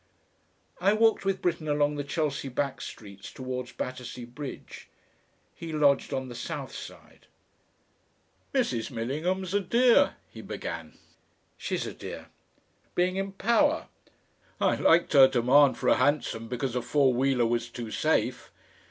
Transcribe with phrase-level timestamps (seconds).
[0.79, 4.89] I walked with Britten along the Chelsea back streets towards Battersea Bridge
[5.53, 7.27] he lodged on the south side.
[8.51, 8.89] "Mrs.
[8.89, 10.97] Millingham's a dear," he began.
[11.55, 12.29] "She's a dear."
[12.97, 13.87] "I
[14.59, 18.49] liked her demand for a hansom because a four wheeler was too safe."